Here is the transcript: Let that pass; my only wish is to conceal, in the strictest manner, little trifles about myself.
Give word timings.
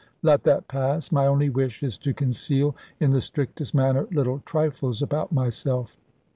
Let 0.23 0.41
that 0.45 0.67
pass; 0.67 1.11
my 1.11 1.27
only 1.27 1.51
wish 1.51 1.83
is 1.83 1.99
to 1.99 2.11
conceal, 2.11 2.75
in 2.99 3.11
the 3.11 3.21
strictest 3.21 3.75
manner, 3.75 4.07
little 4.09 4.39
trifles 4.47 5.03
about 5.03 5.31
myself. 5.31 5.95